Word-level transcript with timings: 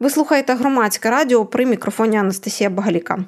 Ви 0.00 0.10
слухаєте 0.10 0.54
громадське 0.54 1.10
радіо 1.10 1.46
при 1.46 1.66
мікрофоні 1.66 2.16
Анастасія 2.16 2.70
Багаліка. 2.70 3.18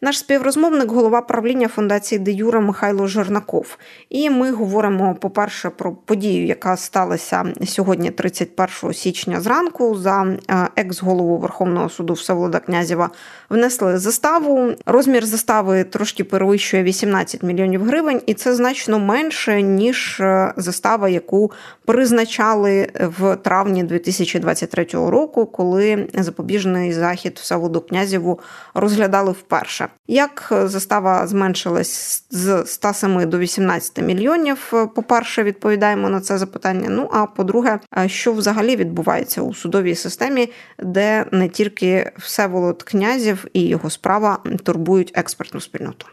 Наш 0.00 0.18
співрозмовник, 0.18 0.90
голова 0.90 1.20
правління 1.20 1.68
фундації 1.68 2.18
Де 2.18 2.32
Юра 2.32 2.60
Михайло 2.60 3.06
Жернаков. 3.06 3.78
І 4.10 4.30
ми 4.30 4.52
говоримо, 4.52 5.14
по-перше, 5.14 5.70
про 5.70 5.92
подію, 5.92 6.46
яка 6.46 6.76
сталася 6.76 7.44
сьогодні, 7.66 8.10
31 8.10 8.94
січня 8.94 9.40
зранку. 9.40 9.96
За 9.96 10.36
е, 10.50 10.68
екс-голову 10.76 11.38
Верховного 11.38 11.88
суду 11.88 12.12
Всеволода 12.12 12.58
Князєва 12.58 13.10
внесли 13.50 13.98
заставу. 13.98 14.72
Розмір 14.86 15.26
застави 15.26 15.84
трошки 15.84 16.24
перевищує 16.24 16.82
18 16.82 17.42
мільйонів 17.42 17.84
гривень, 17.84 18.22
і 18.26 18.34
це 18.34 18.54
значно 18.54 18.98
менше 18.98 19.62
ніж 19.62 20.20
е, 20.20 20.52
застава, 20.56 21.08
яку 21.08 21.52
призначали 21.84 22.88
в 23.18 23.36
травні 23.36 23.82
2023 23.84 24.86
року, 24.92 25.46
коли 25.46 26.08
запобіжний 26.22 26.92
захід 26.92 27.38
Всеволоду 27.42 27.80
Князєву 27.80 28.40
розглядали 28.74 29.32
вперше. 29.32 29.88
Як 30.06 30.52
застава 30.64 31.26
зменшилась 31.26 32.24
з 32.30 32.66
107 32.66 33.30
до 33.30 33.38
18 33.38 34.02
мільйонів? 34.02 34.72
По 34.94 35.02
перше, 35.02 35.42
відповідаємо 35.42 36.08
на 36.08 36.20
це 36.20 36.38
запитання. 36.38 36.88
Ну 36.90 37.10
а 37.12 37.26
по-друге, 37.26 37.80
що 38.06 38.32
взагалі 38.32 38.76
відбувається 38.76 39.42
у 39.42 39.54
судовій 39.54 39.94
системі, 39.94 40.48
де 40.78 41.24
не 41.32 41.48
тільки 41.48 42.12
Всеволод 42.18 42.82
Князів 42.82 43.46
і 43.52 43.66
його 43.66 43.90
справа 43.90 44.38
турбують 44.64 45.12
експертну 45.14 45.60
спільноту. 45.60 46.06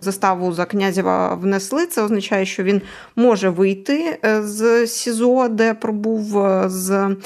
Заставу 0.00 0.52
за 0.52 0.64
князєва 0.64 1.34
внесли. 1.34 1.86
Це 1.86 2.02
означає, 2.02 2.46
що 2.46 2.62
він 2.62 2.82
може 3.16 3.48
вийти 3.48 4.18
е, 4.24 4.42
з 4.42 4.86
СІЗО, 4.86 5.48
де 5.48 5.74
пробув 5.74 6.38
е, 6.38 6.68
з 6.68 6.90
е, 6.90 7.16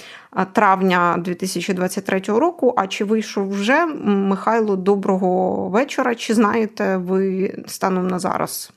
травня 0.53 1.17
2023 1.19 2.21
року. 2.21 2.75
А 2.77 2.87
чи 2.87 3.05
вийшов 3.05 3.51
вже 3.51 3.87
Михайло? 4.05 4.77
Доброго 4.77 5.55
вечора? 5.69 6.15
Чи 6.15 6.35
знаєте 6.35 6.97
ви 6.97 7.55
станом 7.67 8.09
на 8.09 8.19
зараз? 8.19 8.71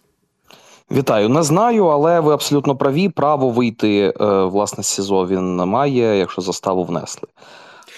Вітаю, 0.91 1.29
не 1.29 1.43
знаю, 1.43 1.85
але 1.85 2.19
ви 2.19 2.33
абсолютно 2.33 2.75
праві. 2.75 3.09
Право 3.09 3.49
вийти 3.49 4.13
власне 4.51 4.83
з 4.83 4.87
СІЗО 4.87 5.27
він 5.27 5.55
має, 5.55 6.17
якщо 6.17 6.41
заставу 6.41 6.83
внесли. 6.83 7.27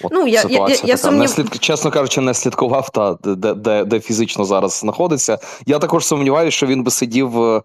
От 0.02 0.12
ну, 0.12 0.26
я, 0.26 0.44
я, 0.48 0.66
я, 0.68 0.76
я 0.84 0.96
сумнів... 0.96 1.20
не 1.20 1.28
слід, 1.28 1.54
чесно 1.60 1.90
кажучи, 1.90 2.20
не 2.20 2.34
слідкував 2.34 2.90
та 2.90 3.16
де, 3.24 3.54
де 3.54 3.84
де, 3.84 4.00
фізично 4.00 4.44
зараз 4.44 4.72
знаходиться. 4.72 5.38
Я 5.66 5.78
також 5.78 6.06
сумніваюся, 6.06 6.56
що 6.56 6.66
він 6.66 6.82
би 6.82 6.90
сидів 6.90 7.42
е, 7.42 7.62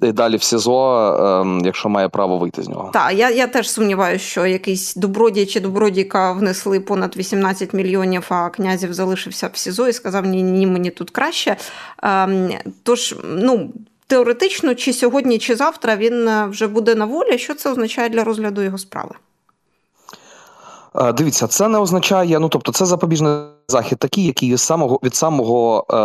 далі 0.00 0.36
в 0.36 0.42
СІЗО, 0.42 1.06
ем, 1.40 1.62
якщо 1.64 1.88
має 1.88 2.08
право 2.08 2.38
вийти 2.38 2.62
з 2.62 2.68
нього. 2.68 2.90
Так, 2.92 3.14
я 3.14 3.30
я 3.30 3.46
теж 3.46 3.70
сумніваюся, 3.70 4.24
що 4.24 4.46
якийсь 4.46 4.94
добродій 4.94 5.46
чи 5.46 5.60
добродійка 5.60 6.32
внесли 6.32 6.80
понад 6.80 7.16
18 7.16 7.74
мільйонів, 7.74 8.26
а 8.28 8.48
князів 8.48 8.94
залишився 8.94 9.50
в 9.52 9.56
СІЗО 9.56 9.88
і 9.88 9.92
сказав: 9.92 10.26
Ні, 10.26 10.42
ні, 10.42 10.66
мені 10.66 10.90
тут 10.90 11.10
краще. 11.10 11.56
Ем, 12.02 12.50
тож, 12.82 13.16
ну. 13.24 13.70
Теоретично, 14.06 14.74
чи 14.74 14.92
сьогодні, 14.92 15.38
чи 15.38 15.56
завтра 15.56 15.96
він 15.96 16.28
е, 16.28 16.46
вже 16.46 16.66
буде 16.66 16.94
на 16.94 17.04
волі. 17.04 17.38
Що 17.38 17.54
це 17.54 17.70
означає 17.70 18.08
для 18.08 18.24
розгляду 18.24 18.62
його 18.62 18.78
справи? 18.78 19.14
Е, 21.00 21.12
дивіться, 21.12 21.46
це 21.46 21.68
не 21.68 21.78
означає, 21.78 22.38
ну 22.38 22.48
тобто, 22.48 22.72
це 22.72 22.86
запобіжний 22.86 23.32
захід, 23.68 23.98
такий, 23.98 24.24
який 24.24 24.52
від 24.52 24.60
самого 24.60 25.00
від 25.02 25.14
самого 25.14 25.86
е, 25.90 25.96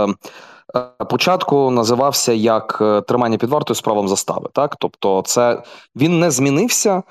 е, 0.79 1.05
початку 1.05 1.71
називався 1.71 2.33
як 2.33 2.81
тримання 3.07 3.37
під 3.37 3.49
вартою 3.49 3.75
з 3.75 3.81
правом 3.81 4.07
застави. 4.07 4.49
Так, 4.53 4.75
тобто, 4.79 5.21
це 5.25 5.63
він 5.95 6.19
не 6.19 6.31
змінився. 6.31 7.03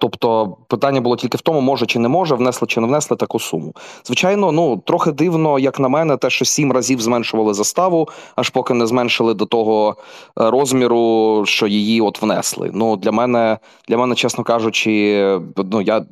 Тобто 0.00 0.56
питання 0.68 1.00
було 1.00 1.16
тільки 1.16 1.36
в 1.36 1.40
тому, 1.40 1.60
може 1.60 1.86
чи 1.86 1.98
не 1.98 2.08
може, 2.08 2.34
внесли 2.34 2.68
чи 2.68 2.80
не 2.80 2.86
внесли 2.86 3.16
таку 3.16 3.38
суму. 3.38 3.74
Звичайно, 4.04 4.52
ну 4.52 4.76
трохи 4.86 5.12
дивно, 5.12 5.58
як 5.58 5.80
на 5.80 5.88
мене, 5.88 6.16
те, 6.16 6.30
що 6.30 6.44
сім 6.44 6.72
разів 6.72 7.00
зменшували 7.00 7.54
заставу, 7.54 8.08
аж 8.36 8.50
поки 8.50 8.74
не 8.74 8.86
зменшили 8.86 9.34
до 9.34 9.46
того 9.46 9.96
розміру, 10.36 11.42
що 11.46 11.66
її 11.66 12.00
от 12.00 12.22
внесли. 12.22 12.70
Ну 12.74 12.96
для 12.96 13.12
мене, 13.12 13.58
для 13.88 13.96
мене, 13.96 14.14
чесно 14.14 14.44
кажучи, 14.44 15.40
ну 15.56 15.80
я 15.80 16.04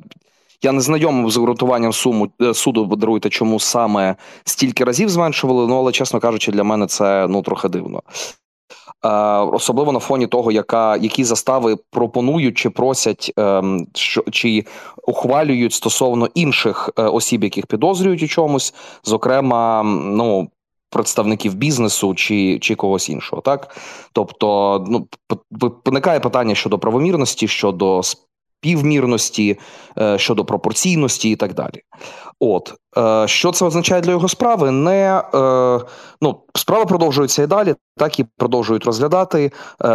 я 0.61 0.71
не 0.71 0.81
знайомий 0.81 1.31
з 1.31 1.37
обґрунтуванням 1.37 1.93
суму 1.93 2.27
е, 2.41 2.53
суду, 2.53 2.85
даруйте, 2.85 3.29
чому 3.29 3.59
саме 3.59 4.15
стільки 4.43 4.83
разів 4.83 5.09
зменшували. 5.09 5.67
Ну 5.67 5.77
але, 5.77 5.91
чесно 5.91 6.19
кажучи, 6.19 6.51
для 6.51 6.63
мене 6.63 6.87
це 6.87 7.27
ну 7.27 7.41
трохи 7.41 7.69
дивно. 7.69 8.01
Е, 9.05 9.09
особливо 9.39 9.91
на 9.91 9.99
фоні 9.99 10.27
того, 10.27 10.51
яка 10.51 10.97
які 10.97 11.23
застави 11.23 11.77
пропонують 11.91 12.57
чи 12.57 12.69
просять, 12.69 13.33
е, 13.39 13.63
що 13.93 14.23
чи 14.31 14.65
ухвалюють 15.07 15.73
стосовно 15.73 16.27
інших 16.33 16.89
е, 16.97 17.03
осіб, 17.03 17.43
яких 17.43 17.65
підозрюють 17.65 18.23
у 18.23 18.27
чомусь, 18.27 18.73
зокрема, 19.03 19.83
ну. 19.83 20.49
Представників 20.91 21.53
бізнесу 21.55 22.15
чи 22.15 22.59
чи 22.59 22.75
когось 22.75 23.09
іншого, 23.09 23.41
так 23.41 23.77
тобто, 24.13 24.85
ну 24.89 25.07
виникає 25.85 26.19
питання 26.19 26.55
щодо 26.55 26.79
правомірності, 26.79 27.47
щодо 27.47 28.01
півмірності, 28.61 29.59
е, 29.99 30.17
щодо 30.17 30.45
пропорційності 30.45 31.29
і 31.29 31.35
так 31.35 31.53
далі. 31.53 31.81
От 32.39 32.73
е, 32.97 33.27
що 33.27 33.51
це 33.51 33.65
означає 33.65 34.01
для 34.01 34.11
його 34.11 34.27
справи? 34.27 34.71
Не 34.71 35.23
е, 35.33 35.79
ну 36.21 36.41
справа 36.55 36.85
продовжується 36.85 37.43
і 37.43 37.47
далі, 37.47 37.75
так 37.97 38.19
і 38.19 38.25
продовжують 38.37 38.85
розглядати. 38.85 39.51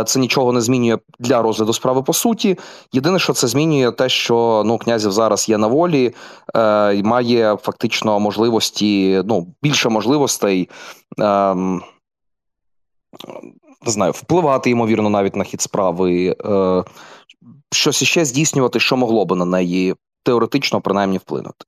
Це 0.07 0.21
нічого 0.21 0.53
не 0.53 0.61
змінює 0.61 0.99
для 1.19 1.43
розгляду 1.43 1.73
справи 1.73 2.03
по 2.03 2.13
суті. 2.13 2.59
Єдине, 2.93 3.19
що 3.19 3.33
це 3.33 3.47
змінює, 3.47 3.93
те, 3.93 4.09
що 4.09 4.63
ну 4.67 4.79
князів 4.79 5.13
зараз 5.13 5.49
є 5.49 5.59
на 5.59 5.67
волі, 5.67 6.15
і 6.95 7.03
має 7.03 7.57
фактично 7.63 8.21
можливості, 8.21 9.23
ну 9.25 9.47
більше 9.63 9.89
можливостей. 9.89 10.69
Ем, 13.85 13.87
не 13.87 13.93
знаю, 13.93 14.13
впливати 14.13 14.71
ймовірно 14.71 15.11
навіть 15.11 15.37
на 15.37 15.45
хід 15.45 15.61
справи, 15.61 16.37
щось 17.73 18.03
іще 18.03 18.25
здійснювати, 18.25 18.81
що 18.81 18.97
могло 18.97 19.25
би 19.25 19.37
на 19.37 19.45
неї 19.45 19.95
теоретично 20.25 20.81
принаймні 20.81 21.19
вплинути. 21.19 21.65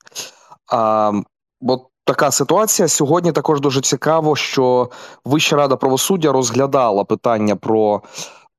А, 0.72 1.12
Бо 1.60 1.90
така 2.04 2.30
ситуація 2.30 2.88
сьогодні 2.88 3.32
також 3.32 3.60
дуже 3.60 3.80
цікаво, 3.80 4.36
що 4.36 4.90
Вища 5.24 5.56
рада 5.56 5.76
правосуддя 5.76 6.32
розглядала 6.32 7.04
питання 7.04 7.56
про 7.56 8.02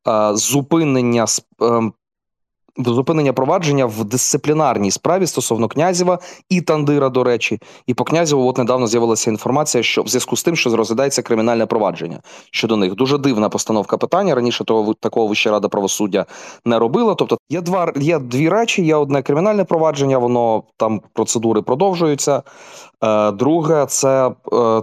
а, 0.03 0.35
зупинення 0.35 1.25
ем, 2.77 2.85
зупинення 2.85 3.33
провадження 3.33 3.85
в 3.85 4.03
дисциплінарній 4.03 4.91
справі 4.91 5.27
стосовно 5.27 5.67
князєва 5.67 6.19
і 6.49 6.61
Тандира, 6.61 7.09
до 7.09 7.23
речі, 7.23 7.59
і 7.87 7.93
по 7.93 8.03
князєву 8.03 8.47
от 8.47 8.57
недавно 8.57 8.87
з'явилася 8.87 9.31
інформація, 9.31 9.83
що 9.83 10.03
в 10.03 10.07
зв'язку 10.07 10.35
з 10.35 10.43
тим, 10.43 10.55
що 10.55 10.75
розглядається 10.75 11.21
кримінальне 11.21 11.65
провадження 11.65 12.19
щодо 12.51 12.77
них. 12.77 12.95
Дуже 12.95 13.17
дивна 13.17 13.49
постановка 13.49 13.97
питання. 13.97 14.35
Раніше 14.35 14.63
того 14.63 14.93
такого 14.93 15.27
Вища 15.27 15.51
рада 15.51 15.67
правосуддя 15.67 16.25
не 16.65 16.79
робила. 16.79 17.15
Тобто 17.15 17.37
є 17.49 17.61
два 17.61 17.93
є 17.95 18.19
дві 18.19 18.49
речі: 18.49 18.85
є 18.85 18.95
одне 18.95 19.21
кримінальне 19.21 19.63
провадження, 19.63 20.17
воно 20.17 20.63
там 20.77 21.01
процедури 21.13 21.61
продовжуються. 21.61 22.43
Е, 23.03 23.31
друге, 23.31 23.85
це 23.85 24.31
е, 24.53 24.81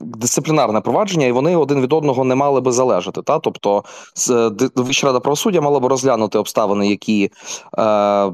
дисциплінарне 0.00 0.80
провадження, 0.80 1.26
і 1.26 1.32
вони 1.32 1.56
один 1.56 1.80
від 1.80 1.92
одного 1.92 2.24
не 2.24 2.34
мали 2.34 2.60
би 2.60 2.72
залежати. 2.72 3.22
Та 3.22 3.38
тобто, 3.38 3.84
Вища 4.76 5.06
рада 5.06 5.20
правосуддя 5.20 5.60
мала 5.60 5.80
би 5.80 5.88
розглянути 5.88 6.38
обставини, 6.38 6.88
які, 6.88 7.15
е, 7.24 7.30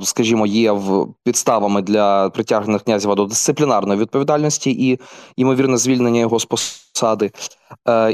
скажімо, 0.03 0.47
є 0.47 0.81
підставами 1.25 1.83
для 1.83 2.31
притягнення 2.31 2.79
князева 2.79 3.15
до 3.15 3.25
дисциплінарної 3.25 4.01
відповідальності 4.01 4.91
і 4.91 4.99
ймовірне 5.37 5.77
звільнення 5.77 6.21
його 6.21 6.39
з 6.39 6.45
посади. 6.45 7.31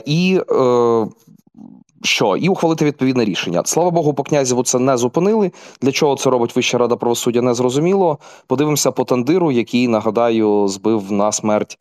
І 0.07 0.41
що 2.03 2.37
і 2.37 2.49
ухвалити 2.49 2.85
відповідне 2.85 3.25
рішення. 3.25 3.63
Слава 3.65 3.91
Богу, 3.91 4.15
по 4.15 4.23
князіву 4.23 4.63
це 4.63 4.79
не 4.79 4.97
зупинили. 4.97 5.53
Для 5.83 5.93
чого 5.93 6.17
це 6.17 6.31
робить 6.31 6.57
Вища 6.57 6.79
рада 6.79 6.97
правосуддя? 6.97 7.43
Не 7.43 7.55
зрозуміло. 7.55 8.19
Подивимося 8.47 8.91
по 8.91 9.05
тандиру, 9.05 9.53
який 9.53 9.89
нагадаю 9.89 10.69
збив 10.69 11.13
на 11.13 11.33
смерть 11.33 11.79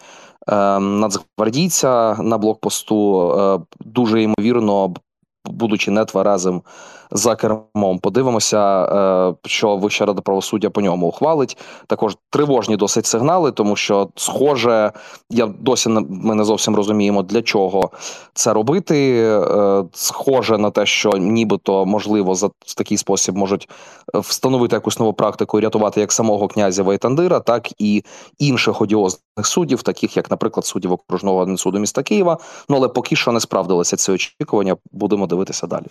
е, 0.47 0.79
нацгвардійця 0.79 2.17
на 2.21 2.37
блокпосту. 2.37 3.31
Е, 3.31 3.59
дуже 3.79 4.23
ймовірно, 4.23 4.93
будучи 5.47 5.91
нетверезим 5.91 6.61
за 7.11 7.35
кермом. 7.35 7.99
Подивимося, 7.99 8.85
е, 8.85 9.35
що 9.45 9.77
Вища 9.77 10.05
рада 10.05 10.21
правосуддя 10.21 10.69
по 10.69 10.81
ньому 10.81 11.07
ухвалить. 11.07 11.57
Також 11.87 12.17
тривожні 12.29 12.77
досить 12.77 13.05
сигнали, 13.05 13.51
тому 13.51 13.75
що, 13.75 14.09
схоже, 14.15 14.91
я 15.29 15.45
досі 15.45 15.89
ми 15.89 16.35
не 16.35 16.43
зовсім 16.43 16.75
розуміємо, 16.75 17.23
для 17.23 17.41
чого 17.41 17.91
це 18.33 18.53
робити. 18.53 19.17
Е, 19.23 19.83
схоже 19.93 20.57
на 20.57 20.71
те, 20.71 20.85
що 20.85 21.09
нібито 21.09 21.85
можливо 21.85 22.35
за 22.35 22.47
в 22.47 22.75
такий 22.77 22.97
спосіб 22.97 23.35
можуть 23.35 23.69
е, 24.15 24.19
встановити 24.19 24.75
якусь 24.75 24.99
нову 24.99 25.13
практику 25.13 25.59
і 25.59 25.61
рятувати 25.61 25.99
як 25.99 26.11
самого 26.11 26.47
князя 26.47 26.83
Вайтандира, 26.83 27.39
так 27.39 27.69
і 27.77 28.03
інших 28.39 28.81
одіозних 28.81 29.21
суддів, 29.43 29.81
таких 29.81 30.17
як, 30.17 30.31
наприклад, 30.31 30.65
суддів 30.65 30.91
окружного 30.91 31.57
суду 31.57 31.79
міста 31.79 32.03
Києва. 32.03 32.37
Ну 32.69 32.75
але 32.75 32.87
поки 32.87 33.15
що 33.15 33.31
не 33.31 33.39
справдилися 33.39 33.97
ці 33.97 34.11
очікування. 34.11 34.75
Будемо 34.91 35.27
дивитися. 35.27 35.36
Дивитися 35.37 35.67
далі. 35.67 35.85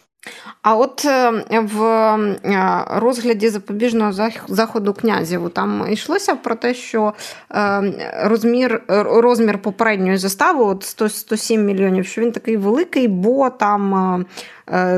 А 0.63 0.77
от 0.77 1.05
е, 1.05 1.45
в 1.61 1.83
е, 1.85 2.85
розгляді 2.89 3.49
запобіжного 3.49 4.13
заходу 4.49 4.93
князєву 4.93 5.49
там 5.49 5.87
йшлося 5.91 6.35
про 6.35 6.55
те, 6.55 6.75
що 6.75 7.13
е, 7.53 7.93
розмір 8.23 8.83
розмір 8.89 9.63
попередньої 9.63 10.17
застави, 10.17 10.65
от 10.65 10.83
100, 10.85 11.09
107 11.09 11.65
мільйонів, 11.65 12.07
що 12.07 12.21
він 12.21 12.33
такий 12.33 12.57
великий, 12.57 13.09
бо 13.09 13.51
там 13.51 14.27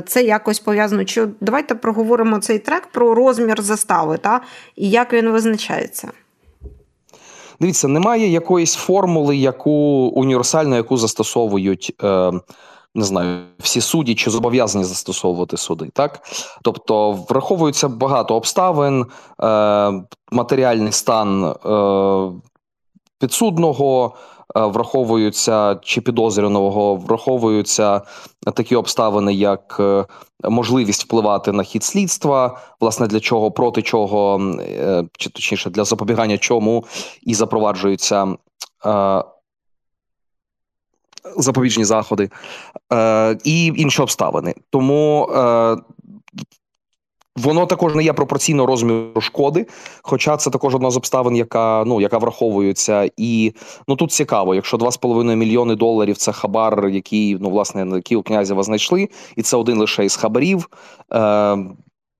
це 0.06 0.22
якось 0.22 0.60
пов'язано. 0.60 1.04
Чи 1.04 1.26
давайте 1.40 1.74
проговоримо 1.74 2.38
цей 2.38 2.58
трек 2.58 2.86
про 2.92 3.14
розмір 3.14 3.62
застави, 3.62 4.18
та 4.18 4.40
і 4.76 4.90
як 4.90 5.12
він 5.12 5.30
визначається. 5.30 6.08
Дивіться, 7.60 7.88
немає 7.88 8.28
якоїсь 8.28 8.74
формули, 8.74 9.36
яку 9.36 9.70
універсальну, 10.14 10.76
яку 10.76 10.96
застосовують. 10.96 11.94
Е, 12.02 12.32
не 12.98 13.04
знаю, 13.04 13.44
всі 13.58 13.80
судді 13.80 14.14
чи 14.14 14.30
зобов'язані 14.30 14.84
застосовувати 14.84 15.56
суди, 15.56 15.90
так 15.92 16.20
тобто 16.62 17.12
враховується 17.12 17.88
багато 17.88 18.36
обставин, 18.36 19.06
е, 19.42 19.92
матеріальний 20.32 20.92
стан 20.92 21.44
е, 21.44 22.40
підсудного, 23.20 24.14
е, 24.56 24.60
враховуються 24.60 25.78
чи 25.82 26.00
підозрюваного, 26.00 26.96
враховуються 26.96 28.02
такі 28.54 28.76
обставини, 28.76 29.34
як 29.34 29.76
е, 29.80 30.04
можливість 30.44 31.04
впливати 31.04 31.52
на 31.52 31.62
хід 31.62 31.84
слідства, 31.84 32.58
власне, 32.80 33.06
для 33.06 33.20
чого, 33.20 33.50
проти 33.50 33.82
чого, 33.82 34.40
е, 34.60 35.04
чи 35.18 35.30
точніше 35.30 35.70
для 35.70 35.84
запобігання 35.84 36.38
чому 36.38 36.84
і 37.22 37.34
запроваджуються. 37.34 38.36
Запобіжні 41.36 41.84
заходи 41.84 42.30
е, 42.92 43.38
і 43.44 43.66
інші 43.66 44.02
обставини. 44.02 44.54
Тому 44.70 45.28
е, 45.34 45.76
воно 47.36 47.66
також 47.66 47.94
не 47.94 48.02
є 48.02 48.12
пропорційно 48.12 48.66
розміру 48.66 49.20
шкоди, 49.20 49.66
хоча 50.02 50.36
це 50.36 50.50
також 50.50 50.74
одна 50.74 50.90
з 50.90 50.96
обставин, 50.96 51.36
яка 51.36 51.84
ну 51.86 52.00
яка 52.00 52.18
враховується, 52.18 53.10
і 53.16 53.52
ну 53.88 53.96
тут 53.96 54.12
цікаво, 54.12 54.54
якщо 54.54 54.76
2,5 54.76 55.36
мільйони 55.36 55.74
доларів 55.74 56.16
це 56.16 56.32
хабар, 56.32 56.88
який 56.88 57.36
ну 57.40 57.50
власне 57.50 57.96
який 57.96 58.16
у 58.16 58.22
князєва 58.22 58.62
знайшли, 58.62 59.08
і 59.36 59.42
це 59.42 59.56
один 59.56 59.78
лише 59.78 60.04
із 60.04 60.16
хабарів. 60.16 60.68
Е, 61.12 61.58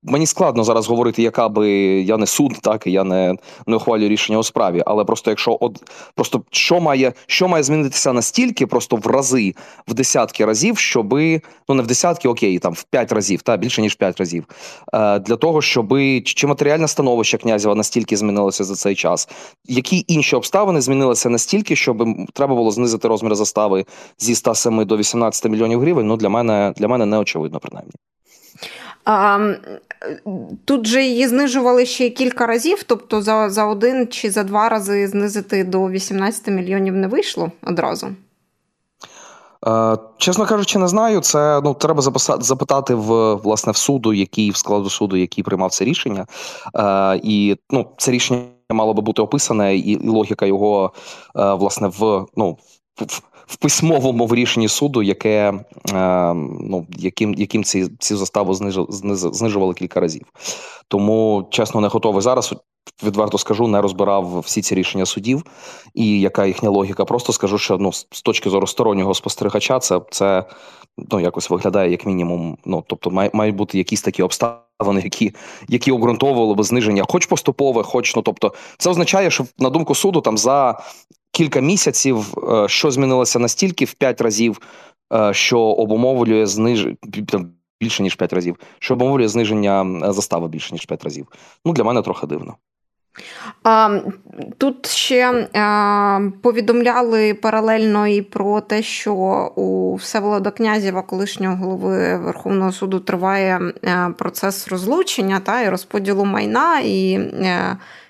Мені 0.03 0.25
складно 0.25 0.63
зараз 0.63 0.87
говорити, 0.87 1.21
яка 1.21 1.49
би 1.49 1.69
я 2.01 2.17
не 2.17 2.25
суд, 2.25 2.53
так 2.61 2.87
і 2.87 2.91
я 2.91 3.03
не 3.03 3.35
не 3.67 3.75
ухвалюю 3.75 4.09
рішення 4.09 4.39
у 4.39 4.43
справі. 4.43 4.83
Але 4.85 5.05
просто 5.05 5.31
якщо 5.31 5.57
от 5.61 5.83
просто 6.15 6.43
що 6.51 6.79
має 6.79 7.13
що 7.27 7.47
має 7.47 7.63
змінитися 7.63 8.13
настільки, 8.13 8.67
просто 8.67 8.95
в 8.95 9.07
рази, 9.07 9.53
в 9.87 9.93
десятки 9.93 10.45
разів, 10.45 10.77
щоби 10.77 11.41
ну 11.69 11.75
не 11.75 11.83
в 11.83 11.87
десятки, 11.87 12.27
окей, 12.27 12.59
там 12.59 12.73
в 12.73 12.83
п'ять 12.83 13.11
разів, 13.11 13.41
та 13.41 13.57
більше 13.57 13.81
ніж 13.81 13.95
п'ять 13.95 14.19
разів, 14.19 14.45
е, 14.93 15.19
для 15.19 15.35
того, 15.35 15.61
щоби 15.61 16.21
чи 16.21 16.47
матеріальне 16.47 16.87
становище 16.87 17.37
князева 17.37 17.75
настільки 17.75 18.17
змінилося 18.17 18.63
за 18.63 18.75
цей 18.75 18.95
час, 18.95 19.29
які 19.65 20.05
інші 20.07 20.35
обставини 20.35 20.81
змінилися 20.81 21.29
настільки, 21.29 21.75
щоб 21.75 22.07
треба 22.33 22.55
було 22.55 22.71
знизити 22.71 23.07
розмір 23.07 23.35
застави 23.35 23.85
зі 24.17 24.35
107 24.35 24.85
до 24.85 24.97
18 24.97 25.51
мільйонів 25.51 25.79
гривень. 25.79 26.07
Ну 26.07 26.17
для 26.17 26.29
мене 26.29 26.73
для 26.77 26.87
мене 26.87 27.05
не 27.05 27.17
очевидно, 27.17 27.59
принаймні. 27.59 27.93
А, 29.05 29.39
Тут 30.65 30.87
же 30.87 31.03
її 31.03 31.27
знижували 31.27 31.85
ще 31.85 32.09
кілька 32.09 32.47
разів, 32.47 32.83
тобто 32.83 33.21
за 33.21 33.49
за 33.49 33.65
один 33.65 34.07
чи 34.07 34.31
за 34.31 34.43
два 34.43 34.69
рази 34.69 35.07
знизити 35.07 35.63
до 35.63 35.89
18 35.89 36.47
мільйонів 36.47 36.95
не 36.95 37.07
вийшло 37.07 37.51
одразу. 37.63 38.07
Е, 39.67 39.97
чесно 40.17 40.45
кажучи, 40.45 40.79
не 40.79 40.87
знаю. 40.87 41.21
Це 41.21 41.61
ну 41.63 41.73
треба 41.73 42.01
запитати 42.39 42.93
в 42.95 43.35
власне 43.35 43.71
в 43.71 43.77
суду, 43.77 44.13
який 44.13 44.51
в 44.51 44.55
складу 44.55 44.89
суду, 44.89 45.17
який 45.17 45.43
приймав 45.43 45.71
це 45.71 45.85
рішення. 45.85 46.25
Е, 46.75 47.19
І 47.23 47.57
ну, 47.69 47.87
це 47.97 48.11
рішення 48.11 48.45
мало 48.69 48.93
би 48.93 49.01
бути 49.01 49.21
описане, 49.21 49.75
і, 49.75 49.91
і 49.91 50.07
логіка 50.07 50.45
його 50.45 50.93
е, 51.35 51.53
власне 51.53 51.87
в 51.87 52.25
ну 52.35 52.57
в 52.97 53.21
в 53.49 53.55
письмовому 53.55 54.25
в 54.25 54.35
рішенні 54.35 54.67
суду, 54.67 55.03
яке 55.03 55.53
е, 55.93 56.33
ну 56.33 56.87
яким 56.97 57.33
яким 57.33 57.63
ці 57.63 57.87
ці 57.99 58.15
заставу 58.15 58.53
знижу, 58.53 58.87
знижували 58.89 59.73
кілька 59.73 59.99
разів. 59.99 60.25
Тому 60.87 61.47
чесно 61.51 61.81
не 61.81 61.87
готовий 61.87 62.21
зараз. 62.21 62.53
Відверто 63.03 63.37
скажу, 63.37 63.67
не 63.67 63.81
розбирав 63.81 64.39
всі 64.39 64.61
ці 64.61 64.75
рішення 64.75 65.05
судів 65.05 65.43
і 65.93 66.19
яка 66.19 66.45
їхня 66.45 66.69
логіка. 66.69 67.05
Просто 67.05 67.33
скажу, 67.33 67.57
що 67.57 67.77
ну 67.77 67.93
з 67.93 68.21
точки 68.23 68.49
зору 68.49 68.67
стороннього 68.67 69.13
спостерігача, 69.13 69.79
це 69.79 70.01
це 70.11 70.43
ну 71.11 71.19
якось 71.19 71.49
виглядає 71.49 71.91
як 71.91 72.05
мінімум. 72.05 72.57
Ну 72.65 72.83
тобто, 72.87 73.11
має 73.11 73.29
мають 73.33 73.55
бути 73.55 73.77
якісь 73.77 74.01
такі 74.01 74.23
обставини, 74.23 75.01
які 75.03 75.33
які 75.67 75.91
обґрунтовували 75.91 76.53
би 76.53 76.63
зниження, 76.63 77.05
хоч 77.09 77.25
поступове, 77.25 77.83
хоч 77.83 78.15
ну 78.15 78.21
тобто, 78.21 78.53
це 78.77 78.89
означає, 78.89 79.31
що 79.31 79.45
на 79.59 79.69
думку 79.69 79.95
суду 79.95 80.21
там 80.21 80.37
за 80.37 80.79
кілька 81.39 81.59
місяців, 81.59 82.33
е, 82.37 82.67
що 82.67 82.91
змінилося 82.91 83.39
настільки 83.39 83.85
в 83.85 83.93
п'ять 83.93 84.21
разів, 84.21 84.61
е, 85.13 85.33
що 85.33 85.59
обумовлює 85.59 86.45
зниж... 86.45 86.87
більше 87.79 88.03
ніж 88.03 88.15
п'ять 88.15 88.33
разів, 88.33 88.55
що 88.79 88.93
обумовлює 88.93 89.27
зниження 89.27 90.01
застави 90.11 90.47
більше 90.47 90.73
ніж 90.73 90.85
п'ять 90.85 91.03
разів. 91.03 91.27
Ну 91.65 91.73
для 91.73 91.83
мене 91.83 92.01
трохи 92.01 92.27
дивно. 92.27 92.55
Тут 94.57 94.87
ще 94.87 95.47
а, 95.53 96.19
повідомляли 96.41 97.33
паралельно 97.33 98.07
і 98.07 98.21
про 98.21 98.61
те, 98.61 98.83
що 98.83 99.13
у 99.55 99.95
Всеволода 99.95 100.51
Князєва, 100.51 101.01
колишнього 101.01 101.55
голови 101.55 102.17
Верховного 102.17 102.71
суду, 102.71 102.99
триває 102.99 103.59
процес 104.17 104.67
розлучення 104.67 105.39
та 105.39 105.61
і 105.61 105.69
розподілу 105.69 106.25
майна. 106.25 106.79
і 106.79 107.19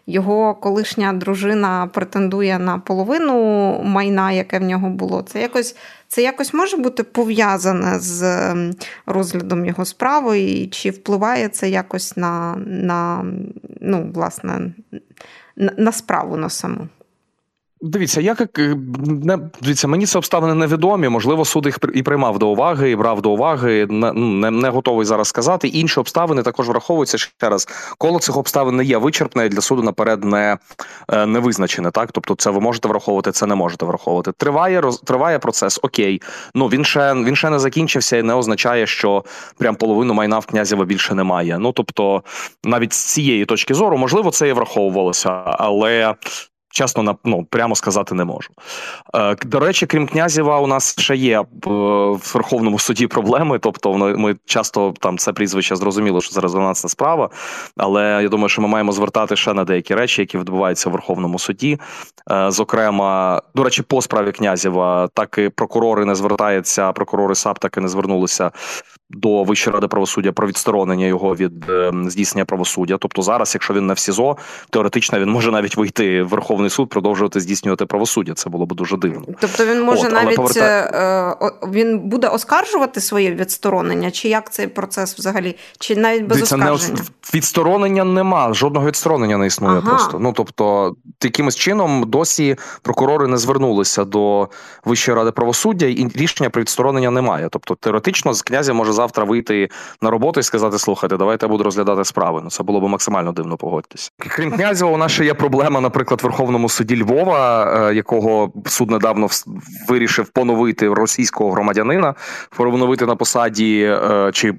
його 0.10 0.56
колишня 0.56 1.14
дружина 1.14 1.90
претендує 1.94 2.60
на 2.60 2.80
половину 2.80 3.34
майна, 3.84 4.32
яке 4.32 4.60
в 4.60 4.64
нього 4.64 4.90
було. 4.90 5.22
Це 5.22 5.42
якось 5.42 5.76
це 6.08 6.22
якось 6.22 6.54
може 6.54 6.78
бути 6.78 7.04
пов'язане 7.04 8.00
з 8.00 8.24
ем, 8.52 8.74
розглядом 9.06 9.66
його 9.66 9.86
справи, 9.86 10.40
і 10.40 10.68
чи 10.68 10.90
впливає 10.90 11.50
це 11.50 11.70
якось 11.70 12.18
на, 12.18 12.56
на 12.66 13.26
ну, 13.82 14.12
власне, 14.14 14.74
на, 15.56 15.74
на 15.78 15.92
справу 15.92 16.38
на 16.38 16.50
саму? 16.50 16.88
Дивіться, 17.82 18.22
як 18.22 18.60
е, 18.60 18.76
не 19.06 19.38
дивіться, 19.62 19.88
мені 19.88 20.06
це 20.06 20.18
обставини 20.18 20.54
невідомі. 20.54 21.10
Можливо, 21.10 21.46
суд 21.46 21.66
їх 21.66 21.80
і 21.94 22.04
приймав 22.04 22.40
до 22.40 22.48
уваги, 22.48 22.92
і 22.92 22.96
брав 22.96 23.22
до 23.22 23.32
уваги. 23.32 23.88
Не, 23.90 24.14
ну, 24.14 24.28
не 24.28 24.52
не, 24.52 24.70
готовий 24.70 25.06
зараз 25.06 25.28
сказати. 25.28 25.68
Інші 25.68 26.00
обставини 26.00 26.44
також 26.44 26.68
враховуються 26.68 27.18
ще 27.18 27.50
раз. 27.50 27.68
Коло 27.98 28.20
цих 28.20 28.38
обставин 28.38 28.76
не 28.76 28.84
є 28.84 28.98
вичерпне 28.98 29.50
для 29.50 29.62
суду 29.62 29.84
наперед 29.84 30.24
не 30.24 30.58
е, 31.10 31.26
не 31.26 31.40
визначене. 31.40 31.92
Так, 31.92 32.12
тобто, 32.12 32.36
це 32.36 32.50
ви 32.50 32.60
можете 32.60 32.88
враховувати, 32.88 33.32
це 33.32 33.46
не 33.46 33.56
можете 33.56 33.86
враховувати. 33.86 34.32
Триває 34.32 34.82
роз, 34.82 34.98
триває 34.98 35.40
процес. 35.40 35.80
Окей, 35.84 36.22
ну 36.56 36.68
він 36.68 36.86
ще 36.86 37.14
він 37.14 37.36
ще 37.36 37.50
не 37.50 37.60
закінчився 37.60 38.18
і 38.18 38.24
не 38.24 38.34
означає, 38.34 38.88
що 38.88 39.24
прям 39.58 39.76
половину 39.76 40.14
майна 40.14 40.40
в 40.40 40.46
князєва 40.46 40.86
більше 40.86 41.16
немає. 41.16 41.58
Ну 41.60 41.72
тобто, 41.72 42.24
навіть 42.64 42.94
з 42.94 43.06
цієї 43.06 43.46
точки 43.46 43.74
зору, 43.74 43.98
можливо, 43.98 44.32
це 44.32 44.50
і 44.50 44.54
враховувалося, 44.54 45.30
але 45.46 46.16
Чесно, 46.72 47.18
ну, 47.24 47.46
прямо 47.50 47.76
сказати 47.76 48.16
не 48.16 48.26
можу. 48.26 48.50
Е, 49.16 49.36
до 49.46 49.60
речі, 49.60 49.86
крім 49.86 50.08
князєва, 50.08 50.60
у 50.60 50.68
нас 50.68 51.00
ще 51.00 51.16
є 51.16 51.44
в 51.64 52.34
Верховному 52.34 52.80
суді 52.80 53.08
проблеми. 53.08 53.60
Тобто, 53.60 53.94
ми 53.94 54.36
часто 54.46 54.94
там 55.00 55.18
це 55.18 55.34
прізвище 55.34 55.76
зрозуміло, 55.76 56.22
що 56.22 56.32
це 56.32 56.42
резонансна 56.42 56.90
справа. 56.90 57.30
Але 57.78 58.20
я 58.24 58.30
думаю, 58.30 58.50
що 58.50 58.62
ми 58.62 58.68
маємо 58.68 58.92
звертати 58.92 59.36
ще 59.36 59.54
на 59.54 59.64
деякі 59.64 59.96
речі, 59.96 60.22
які 60.22 60.38
відбуваються 60.38 60.90
в 60.90 60.92
Верховному 60.92 61.40
суді. 61.40 61.80
Е, 62.32 62.52
зокрема, 62.52 63.42
до 63.56 63.64
речі, 63.64 63.82
по 63.82 64.02
справі 64.02 64.32
князєва, 64.32 65.10
так 65.14 65.38
і 65.38 65.50
прокурори 65.50 66.06
не 66.06 66.16
звертаються, 66.16 66.92
прокурори 66.92 67.36
САП 67.36 67.60
так 67.60 67.78
і 67.78 67.80
не 67.80 67.88
звернулися 67.88 68.52
до 69.10 69.44
Вищої 69.44 69.74
ради 69.74 69.88
правосуддя 69.88 70.32
про 70.32 70.48
відсторонення 70.48 71.06
його 71.06 71.36
від 71.36 71.70
е, 71.70 71.92
здійснення 72.08 72.46
правосуддя. 72.46 72.98
Тобто, 72.98 73.22
зараз, 73.22 73.52
якщо 73.54 73.74
він 73.74 73.88
не 73.88 73.94
в 73.94 74.00
СІЗО, 74.00 74.38
теоретично 74.70 75.20
він 75.20 75.30
може 75.30 75.52
навіть 75.52 75.78
вийти 75.78 76.24
в 76.24 76.28
Верховний 76.28 76.70
суд, 76.70 76.90
продовжувати 76.90 77.40
здійснювати 77.40 77.86
правосуддя. 77.86 78.34
Це 78.34 78.50
було 78.50 78.66
б 78.66 78.74
дуже 78.74 78.98
дивно. 78.98 79.26
Тобто 79.40 79.66
він 79.66 79.82
може 79.84 80.08
От, 80.08 80.14
навіть 80.14 80.36
поверта... 80.36 81.38
Е, 81.42 81.68
він 81.72 82.00
буде 82.00 82.28
оскаржувати 82.28 83.02
своє 83.02 83.32
відсторонення, 83.32 84.12
чи 84.12 84.30
як 84.30 84.54
цей 84.54 84.68
процес 84.68 85.18
взагалі, 85.18 85.56
чи 85.80 85.96
навіть 85.96 86.24
без 86.24 86.38
Дивіться, 86.38 86.56
оскарження? 86.56 87.00
Не, 87.00 87.38
відсторонення 87.38 88.04
нема, 88.04 88.54
жодного 88.54 88.88
відсторонення 88.88 89.38
не 89.38 89.48
існує. 89.48 89.78
Ага. 89.78 89.90
Просто 89.90 90.20
ну 90.20 90.34
тобто, 90.34 90.96
якимось 91.24 91.56
чином 91.56 92.04
досі 92.08 92.56
прокурори 92.82 93.28
не 93.28 93.38
звернулися 93.38 94.06
до 94.06 94.50
Вищої 94.86 95.18
ради 95.18 95.32
правосуддя, 95.32 95.86
і 95.86 96.08
рішення 96.16 96.50
про 96.50 96.62
відсторонення 96.62 97.12
немає. 97.12 97.48
Тобто, 97.52 97.76
теоретично 97.76 98.34
з 98.34 98.42
князя 98.42 98.74
може 98.74 98.94
завтра 99.00 99.24
вийти 99.24 99.70
на 100.02 100.10
роботу 100.10 100.40
і 100.40 100.44
сказати: 100.44 100.80
слухайте, 100.80 101.18
давайте 101.18 101.46
я 101.46 101.50
буду 101.50 101.64
розглядати 101.64 102.06
справи. 102.06 102.42
Ну 102.44 102.50
це 102.50 102.64
було 102.64 102.80
б 102.80 102.84
максимально 102.84 103.32
дивно 103.32 103.58
погодьтесь. 103.58 104.12
Крім 104.18 104.52
князєва, 104.52 104.92
у 104.92 104.98
нас 104.98 105.12
ще 105.12 105.26
є 105.26 105.34
проблема, 105.34 105.82
наприклад, 105.82 106.22
в 106.22 106.24
Верховному 106.24 106.70
суді 106.70 107.04
Львова, 107.04 107.72
е, 107.90 107.96
якого 107.96 108.52
суд 108.66 108.92
недавно 108.92 109.28
вирішив 109.88 110.30
поновити 110.30 110.90
російського 110.94 111.52
громадянина, 111.52 112.16
поновити 112.58 113.06
на 113.06 113.16
посаді. 113.16 113.82
Е, 113.84 114.32
чи 114.34 114.54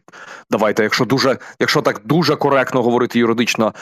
давайте, 0.50 0.82
якщо 0.82 1.04
дуже, 1.04 1.38
якщо 1.58 1.82
так 1.82 2.00
дуже 2.04 2.36
коректно 2.36 2.82
говорити 2.82 3.18
юридично, 3.18 3.74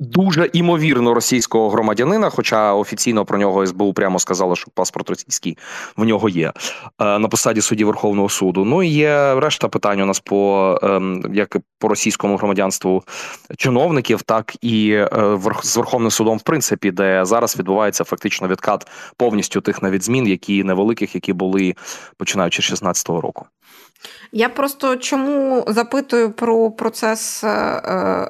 дуже 0.00 0.50
імовірно 0.52 1.14
російського 1.14 1.70
громадянина, 1.70 2.30
хоча 2.30 2.74
офіційно 2.74 3.24
про 3.24 3.38
нього 3.38 3.66
СБУ 3.66 3.92
прямо 3.92 4.18
сказало, 4.18 4.56
що 4.56 4.70
паспорт 4.74 5.10
російський 5.10 5.58
в 5.96 6.04
нього 6.04 6.28
є 6.28 6.52
е, 7.00 7.18
на 7.18 7.28
посаді 7.28 7.60
судді 7.60 7.84
Верховного 7.84 8.28
суду. 8.28 8.64
Ну 8.64 8.82
і 8.82 8.88
є 8.88 9.34
решта 9.40 9.68
питань 9.68 9.89
у 9.98 10.06
нас 10.06 10.20
по 10.20 10.78
ем, 10.82 11.24
як 11.34 11.56
по 11.78 11.88
російському 11.88 12.36
громадянству 12.36 13.04
чиновників, 13.56 14.22
так 14.22 14.56
і 14.60 14.90
е, 14.92 15.38
з 15.62 15.76
Верховним 15.76 16.10
судом, 16.10 16.38
в 16.38 16.42
принципі, 16.42 16.90
де 16.90 17.24
зараз 17.24 17.58
відбувається 17.58 18.04
фактично 18.04 18.48
відкат 18.48 18.86
повністю 19.16 19.60
тих 19.60 19.82
навіть 19.82 20.02
змін, 20.02 20.26
які 20.26 20.64
невеликих, 20.64 21.14
які 21.14 21.32
були 21.32 21.74
починаючи 22.16 22.62
з 22.62 22.64
16 22.64 23.08
року. 23.08 23.46
Я 24.32 24.48
просто 24.48 24.96
чому 24.96 25.64
запитую 25.68 26.30
про 26.30 26.70
процес 26.70 27.44
е, 27.44 27.80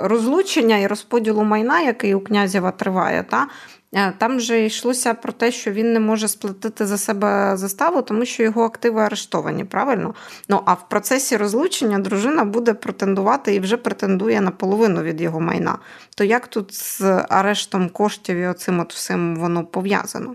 розлучення 0.01 0.79
і 0.79 0.87
розподілу 0.87 1.45
майна, 1.45 1.81
який 1.81 2.15
у 2.15 2.21
князєва 2.21 2.71
триває, 2.71 3.25
та 3.31 3.47
Е, 3.95 4.13
там 4.19 4.41
же 4.41 4.65
йшлося 4.65 5.15
про 5.15 5.33
те, 5.33 5.53
що 5.53 5.71
він 5.71 5.93
не 5.93 6.01
може 6.01 6.29
сплатити 6.29 6.87
за 6.87 6.99
себе 6.99 7.57
заставу, 7.57 8.03
тому 8.03 8.25
що 8.25 8.43
його 8.43 8.63
активи 8.63 9.01
арештовані, 9.01 9.65
правильно? 9.65 10.15
Ну 10.49 10.63
а 10.65 10.75
в 10.75 10.89
процесі 10.89 11.37
розлучення 11.37 11.99
дружина 11.99 12.45
буде 12.45 12.75
претендувати 12.75 13.55
і 13.55 13.61
вже 13.61 13.77
претендує 13.77 14.41
на 14.41 14.51
половину 14.51 15.03
від 15.03 15.21
його 15.21 15.41
майна. 15.41 15.79
То 16.17 16.25
як 16.25 16.47
тут 16.47 16.75
з 16.75 17.01
арештом 17.29 17.89
коштів 17.89 18.37
і 18.37 18.47
оцим 18.47 18.81
от 18.81 18.95
всім 18.95 19.37
воно 19.37 19.65
пов'язано? 19.65 20.35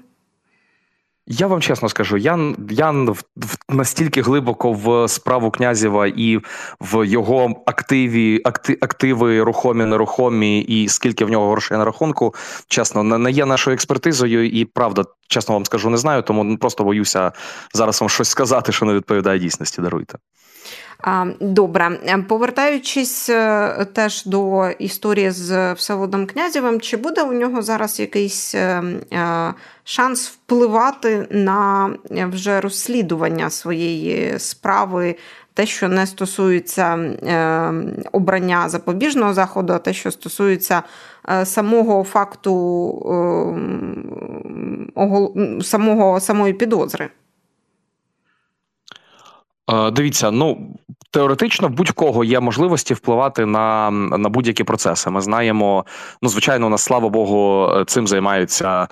Я 1.27 1.47
вам 1.47 1.61
чесно 1.61 1.89
скажу, 1.89 2.17
я 2.17 2.53
я 2.69 3.05
настільки 3.69 4.21
глибоко 4.21 4.73
в 4.73 5.07
справу 5.07 5.51
князєва 5.51 6.07
і 6.07 6.39
в 6.79 7.07
його 7.07 7.63
активі, 7.65 8.41
акти, 8.45 8.77
активи 8.81 9.43
рухомі, 9.43 9.85
нерухомі, 9.85 10.59
і 10.59 10.87
скільки 10.87 11.25
в 11.25 11.29
нього 11.29 11.51
грошей 11.51 11.77
на 11.77 11.85
рахунку, 11.85 12.35
чесно, 12.67 13.03
не 13.03 13.31
є 13.31 13.45
нашою 13.45 13.73
експертизою, 13.73 14.49
і 14.49 14.65
правда, 14.65 15.03
чесно 15.27 15.53
вам 15.53 15.65
скажу, 15.65 15.89
не 15.89 15.97
знаю, 15.97 16.21
тому 16.21 16.57
просто 16.57 16.83
боюся 16.83 17.31
зараз 17.73 18.01
вам 18.01 18.09
щось 18.09 18.29
сказати, 18.29 18.71
що 18.71 18.85
не 18.85 18.93
відповідає 18.93 19.39
дійсності. 19.39 19.81
Даруйте. 19.81 20.17
Добре, 21.39 21.99
ем, 22.05 22.23
повертаючись 22.23 23.29
е, 23.29 23.85
теж 23.93 24.25
до 24.25 24.69
історії 24.69 25.31
з 25.31 25.73
Всеволодом 25.73 26.25
Князєвим, 26.25 26.81
чи 26.81 26.97
буде 26.97 27.23
у 27.23 27.33
нього 27.33 27.61
зараз 27.61 27.99
якийсь 27.99 28.55
е, 28.55 28.83
е, 29.13 29.53
шанс 29.83 30.27
впливати 30.29 31.27
на 31.29 31.89
вже 32.09 32.61
розслідування 32.61 33.49
своєї 33.49 34.39
справи? 34.39 35.15
Те, 35.53 35.65
що 35.65 35.87
не 35.87 36.07
стосується 36.07 36.99
обрання 38.11 38.69
запобіжного 38.69 39.33
заходу, 39.33 39.73
а 39.73 39.77
те, 39.77 39.93
що 39.93 40.11
стосується 40.11 40.83
самого 41.43 42.03
факту 42.03 42.35
самого 45.61 46.19
самої 46.19 46.53
підозри. 46.53 47.09
Е, 49.71 49.91
дивіться, 49.91 50.31
ну 50.31 50.75
теоретично 51.11 51.69
будь-кого 51.69 52.23
є 52.23 52.39
можливості 52.39 52.93
впливати 52.93 53.45
на 53.45 53.91
на 53.91 54.29
будь-які 54.29 54.63
процеси. 54.63 55.09
Ми 55.09 55.21
знаємо, 55.21 55.85
ну 56.21 56.29
звичайно, 56.29 56.67
у 56.67 56.69
нас 56.69 56.83
слава 56.83 57.09
Богу, 57.09 57.69
цим 57.87 58.07
займаються 58.07 58.87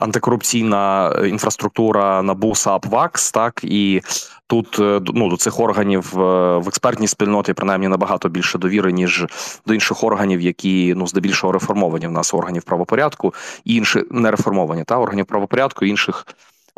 антикорупційна 0.00 1.12
інфраструктура 1.26 2.22
НАБУ, 2.22 2.54
САП, 2.54 2.86
ВАКС, 2.86 3.32
так 3.32 3.60
і 3.64 4.00
тут 4.46 4.78
е, 4.78 5.00
ну 5.14 5.28
до 5.28 5.36
цих 5.36 5.60
органів 5.60 6.12
е, 6.14 6.58
в 6.58 6.68
експертній 6.68 7.08
спільноті 7.08 7.52
принаймні 7.52 7.88
набагато 7.88 8.28
більше 8.28 8.58
довіри 8.58 8.92
ніж 8.92 9.26
до 9.66 9.74
інших 9.74 10.04
органів, 10.04 10.40
які 10.40 10.94
ну 10.96 11.06
здебільшого 11.06 11.52
реформовані 11.52 12.06
в 12.06 12.12
нас 12.12 12.34
органів 12.34 12.62
правопорядку, 12.62 13.34
і 13.64 13.74
інші 13.74 14.02
не 14.10 14.30
реформовані 14.30 14.84
та 14.84 14.98
органів 14.98 15.26
правопорядку 15.26 15.84
інших. 15.84 16.26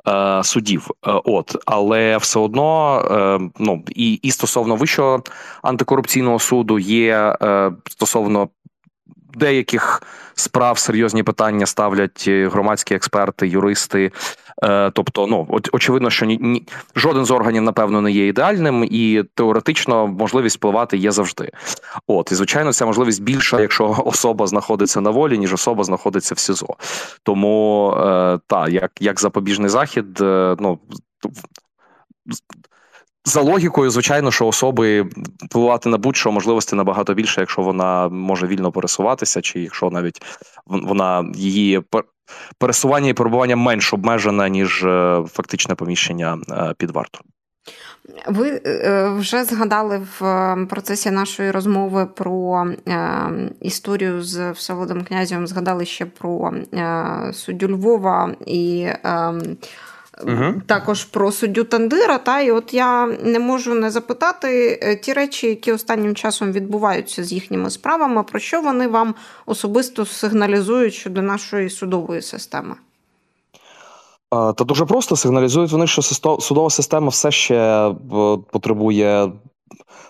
Е, 0.09 0.45
судів. 0.45 0.91
Е, 1.07 1.11
от 1.25 1.57
але 1.67 2.17
все 2.17 2.39
одно 2.39 2.99
е, 3.11 3.51
ну 3.59 3.85
і 3.89 4.13
і 4.13 4.31
стосовно 4.31 4.77
вищого 4.77 5.23
антикорупційного 5.63 6.39
суду 6.39 6.79
є 6.79 7.37
стосовно 7.91 8.49
деяких 9.37 10.03
справ 10.35 10.79
серйозні 10.79 11.23
питання 11.23 11.67
ставлять 11.67 12.29
громадські 12.29 12.95
експерти, 12.95 13.49
юристи. 13.49 14.13
Тобто, 14.93 15.27
ну 15.27 15.61
очевидно, 15.73 16.11
що 16.11 16.27
ні, 16.27 16.39
ні 16.43 16.67
жоден 16.97 17.25
з 17.25 17.31
органів, 17.31 17.63
напевно, 17.63 18.01
не 18.01 18.13
є 18.13 18.27
ідеальним, 18.27 18.85
і 18.91 19.25
теоретично 19.35 20.07
можливість 20.07 20.57
впливати 20.57 20.97
є 20.97 21.13
завжди. 21.13 21.51
От 22.07 22.33
і 22.33 22.35
звичайно, 22.35 22.73
ця 22.73 22.87
можливість 22.87 23.23
більша, 23.23 23.61
якщо 23.61 24.03
особа 24.05 24.47
знаходиться 24.47 25.01
на 25.01 25.11
волі, 25.11 25.39
ніж 25.39 25.53
особа 25.53 25.85
знаходиться 25.85 26.35
в 26.35 26.39
СІЗО. 26.39 26.77
Тому 27.23 27.91
е, 27.97 28.39
та 28.47 28.69
як 28.69 28.93
як 29.01 29.21
запобіжний 29.21 29.69
захід, 29.69 30.21
е, 30.21 30.57
ну 30.59 30.79
за 33.27 33.41
логікою, 33.41 33.91
звичайно, 33.91 34.31
що 34.31 34.47
особи 34.47 35.07
впливати 35.45 35.89
на 35.89 35.99
будь-що 35.99 36.33
можливості 36.33 36.77
набагато 36.77 37.15
більше, 37.15 37.41
якщо 37.41 37.63
вона 37.63 38.09
може 38.09 38.47
вільно 38.47 38.73
пересуватися, 38.73 39.41
чи 39.41 39.61
якщо 39.61 39.91
навіть 39.91 40.23
вона 40.67 41.25
її 41.35 41.83
пересування 42.59 43.09
і 43.09 43.13
перебування 43.13 43.57
менш 43.57 43.93
обмежене, 43.93 44.51
ніж 44.51 44.85
е, 44.85 45.23
фактичне 45.33 45.75
поміщення 45.75 46.39
е, 46.51 46.75
під 46.79 46.91
варту. 46.91 47.19
Ви 48.27 48.61
е, 48.67 49.09
вже 49.19 49.45
згадали 49.45 50.07
в 50.21 50.57
процесі 50.71 51.11
нашої 51.11 51.51
розмови 51.51 52.07
про 52.07 52.67
історію 53.61 54.23
з 54.23 54.51
Всеволодом 54.51 55.05
князем, 55.05 55.47
згадали 55.47 55.85
ще 55.85 56.07
про 56.07 56.53
суддю 57.33 57.69
Львова 57.69 58.35
і 58.47 58.89
ем, 59.05 59.57
Угу. 60.23 60.63
Також 60.67 61.05
про 61.05 61.33
суддю 61.33 61.65
Тандира. 61.65 62.19
Та 62.19 62.41
і 62.41 62.51
от 62.51 62.75
я 62.75 63.07
не 63.07 63.39
можу 63.39 63.75
не 63.75 63.91
запитати 63.91 64.79
е, 64.83 64.97
ті 64.97 65.13
речі, 65.13 65.47
які 65.47 65.73
останнім 65.73 66.15
часом 66.15 66.53
відбуваються 66.53 67.25
з 67.25 67.33
їхніми 67.33 67.71
справами, 67.71 68.23
про 68.23 68.39
що 68.39 68.61
вони 68.61 68.89
вам 68.89 69.15
особисто 69.47 70.07
сигналізують 70.07 70.95
щодо 70.95 71.23
нашої 71.23 71.71
судової 71.71 72.23
системи. 72.23 72.75
Та 74.31 74.65
дуже 74.65 74.85
просто 74.85 75.17
сигналізують 75.17 75.73
вони, 75.73 75.87
що 75.87 76.03
судова 76.41 76.71
система 76.71 77.09
все 77.09 77.31
ще 77.31 77.55
е, 77.57 77.95
потребує 78.51 79.33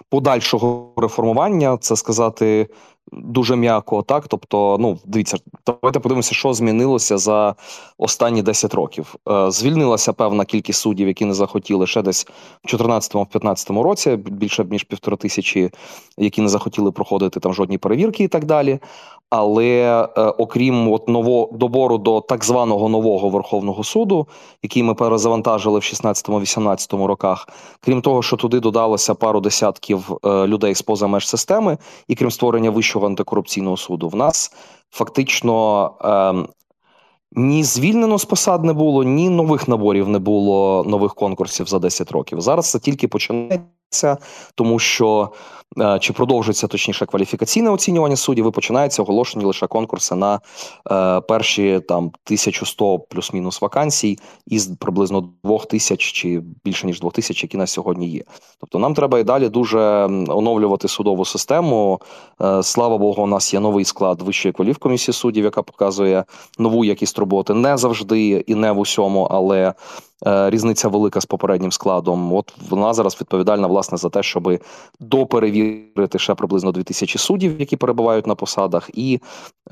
подальшого 0.08 0.92
реформування, 0.96 1.76
це 1.80 1.96
сказати 1.96 2.68
дуже 3.12 3.56
м'яко, 3.56 4.02
так 4.02 4.28
тобто, 4.28 4.76
ну 4.80 4.98
дивіться, 5.04 5.36
давайте 5.66 6.00
подивимося, 6.00 6.34
що 6.34 6.54
змінилося 6.54 7.18
за 7.18 7.54
останні 7.98 8.42
10 8.42 8.74
років. 8.74 9.14
Е, 9.28 9.50
звільнилася 9.50 10.12
певна 10.12 10.44
кількість 10.44 10.80
суддів, 10.80 11.08
які 11.08 11.24
не 11.24 11.34
захотіли 11.34 11.86
ще 11.86 12.02
десь 12.02 12.26
в 12.64 12.74
2014-2015 12.74 13.82
році. 13.82 14.16
Більше 14.16 14.64
ніж 14.64 14.84
півтора 14.84 15.16
тисячі, 15.16 15.70
які 16.18 16.42
не 16.42 16.48
захотіли 16.48 16.92
проходити 16.92 17.40
там 17.40 17.54
жодні 17.54 17.78
перевірки 17.78 18.24
і 18.24 18.28
так 18.28 18.44
далі. 18.44 18.78
Але 19.30 20.04
е, 20.16 20.22
окрім 20.22 20.92
от 20.92 21.08
нового 21.08 21.50
добору 21.52 21.98
до 21.98 22.20
так 22.20 22.44
званого 22.44 22.88
нового 22.88 23.28
Верховного 23.28 23.84
суду, 23.84 24.26
який 24.62 24.82
ми 24.82 24.94
перезавантажили 24.94 25.78
в 25.78 25.82
16-18 25.82 27.04
роках, 27.04 27.48
крім 27.80 28.02
того, 28.02 28.22
що 28.22 28.36
туди 28.36 28.60
додалося 28.60 29.14
пару 29.14 29.40
десятків 29.40 30.18
е, 30.24 30.46
людей 30.46 30.74
з 30.74 30.82
поза 30.82 31.06
меж 31.06 31.28
системи, 31.28 31.78
і 32.08 32.14
крім 32.14 32.30
створення 32.30 32.70
вищого 32.70 33.06
антикорупційного 33.06 33.76
суду, 33.76 34.08
в 34.08 34.16
нас 34.16 34.52
фактично. 34.90 35.90
Е, 36.04 36.48
ні 37.32 37.64
звільнено 37.64 38.18
з 38.18 38.24
посад 38.24 38.64
не 38.64 38.72
було, 38.72 39.04
ні 39.04 39.30
нових 39.30 39.68
наборів 39.68 40.08
не 40.08 40.18
було 40.18 40.84
нових 40.86 41.14
конкурсів 41.14 41.66
за 41.66 41.78
10 41.78 42.12
років. 42.12 42.40
Зараз 42.40 42.70
це 42.70 42.78
тільки 42.78 43.08
починається, 43.08 43.66
тому 44.54 44.78
що 44.78 45.32
Е, 45.80 45.98
чи 45.98 46.12
продовжується 46.12 46.66
точніше 46.66 47.06
кваліфікаційне 47.06 47.70
оцінювання 47.70 48.16
суддів, 48.16 48.48
і 48.48 48.50
починаються 48.50 49.02
оголошені 49.02 49.44
лише 49.44 49.66
конкурси 49.66 50.14
на 50.14 50.40
е, 50.90 51.20
перші 51.20 51.80
там 51.88 52.04
1100 52.04 52.98
плюс-мінус 52.98 53.60
вакансій 53.60 54.18
із 54.46 54.66
приблизно 54.66 55.28
2000 55.44 56.12
чи 56.12 56.42
більше 56.64 56.86
ніж 56.86 57.00
2000, 57.00 57.44
які 57.44 57.56
на 57.56 57.66
сьогодні 57.66 58.08
є. 58.08 58.22
Тобто 58.60 58.78
нам 58.78 58.94
треба 58.94 59.18
і 59.18 59.24
далі 59.24 59.48
дуже 59.48 59.80
оновлювати 60.28 60.88
судову 60.88 61.24
систему. 61.24 62.00
Е, 62.42 62.62
слава 62.62 62.98
Богу, 62.98 63.22
у 63.22 63.26
нас 63.26 63.54
є 63.54 63.60
новий 63.60 63.84
склад 63.84 64.22
вищої 64.22 64.52
кваліфкомісії 64.52 65.12
суддів, 65.12 65.44
яка 65.44 65.62
показує 65.62 66.24
нову 66.58 66.84
якість 66.84 67.18
роботи 67.18 67.54
не 67.54 67.76
завжди 67.76 68.44
і 68.46 68.54
не 68.54 68.72
в 68.72 68.78
усьому, 68.78 69.28
але 69.30 69.74
різниця 70.24 70.88
велика 70.88 71.20
з 71.20 71.26
попереднім 71.26 71.72
складом. 71.72 72.32
От 72.32 72.52
вона 72.70 72.94
зараз 72.94 73.20
відповідальна 73.20 73.66
власне 73.66 73.98
за 73.98 74.08
те, 74.08 74.22
щоб 74.22 74.58
доперевірити 75.00 76.18
ще 76.18 76.34
приблизно 76.34 76.72
2000 76.72 77.18
суддів, 77.18 77.60
які 77.60 77.76
перебувають 77.76 78.26
на 78.26 78.34
посадах, 78.34 78.90
і 78.94 79.20